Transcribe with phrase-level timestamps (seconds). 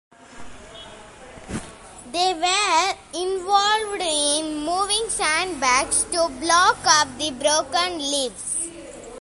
[2.11, 8.57] They were involved in moving sand bags to block up the broken levees.